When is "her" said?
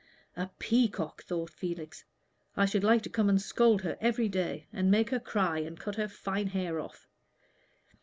3.83-3.99, 5.11-5.19, 5.97-6.07